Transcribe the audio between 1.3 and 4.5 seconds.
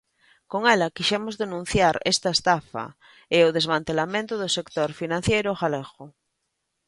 denunciar esta estafa e o desmantelamento do